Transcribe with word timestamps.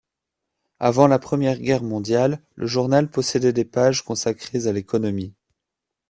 Avant 0.79 1.05
la 1.05 1.19
Première 1.19 1.59
Guerre 1.59 1.83
mondiale, 1.83 2.41
le 2.55 2.65
journal 2.65 3.07
possédait 3.07 3.53
des 3.53 3.65
pages 3.65 4.01
consacrées 4.01 4.65
à 4.65 4.71
l'économie. 4.71 5.35